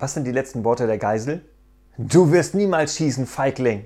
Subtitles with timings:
[0.00, 1.42] Was sind die letzten Worte der Geisel?
[1.98, 3.84] Du wirst niemals schießen, Feigling!